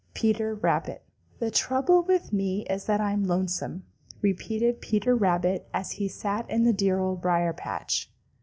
Peter 0.15 0.55
Rabbit. 0.55 1.03
"The 1.37 1.51
trouble 1.51 2.01
with 2.01 2.33
me 2.33 2.65
is 2.65 2.85
that 2.85 2.99
I'm 2.99 3.25
lonesome," 3.25 3.83
repeated 4.23 4.81
Peter 4.81 5.15
Rabbit 5.15 5.69
as 5.75 5.91
he 5.91 6.07
sat 6.07 6.49
in 6.49 6.63
the 6.63 6.73
dear 6.73 6.97
Old 6.97 7.21
Briar 7.21 7.53
patch. 7.53 8.11